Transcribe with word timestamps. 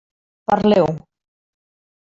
Parleu. 0.47 0.89